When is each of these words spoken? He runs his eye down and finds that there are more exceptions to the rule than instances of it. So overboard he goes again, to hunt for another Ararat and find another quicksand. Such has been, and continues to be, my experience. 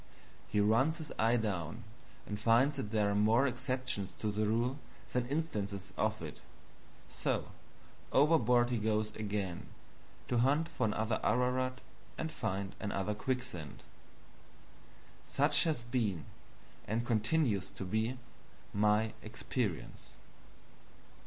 He 0.47 0.59
runs 0.59 0.97
his 0.97 1.11
eye 1.19 1.37
down 1.37 1.83
and 2.25 2.39
finds 2.39 2.77
that 2.77 2.89
there 2.89 3.11
are 3.11 3.15
more 3.15 3.45
exceptions 3.45 4.13
to 4.17 4.31
the 4.31 4.47
rule 4.47 4.79
than 5.13 5.27
instances 5.27 5.93
of 5.95 6.23
it. 6.23 6.41
So 7.07 7.49
overboard 8.11 8.71
he 8.71 8.79
goes 8.79 9.11
again, 9.15 9.67
to 10.27 10.39
hunt 10.39 10.69
for 10.69 10.87
another 10.87 11.19
Ararat 11.23 11.81
and 12.17 12.31
find 12.31 12.73
another 12.79 13.13
quicksand. 13.13 13.83
Such 15.23 15.65
has 15.65 15.83
been, 15.83 16.25
and 16.87 17.05
continues 17.05 17.69
to 17.69 17.85
be, 17.85 18.17
my 18.73 19.13
experience. 19.21 20.13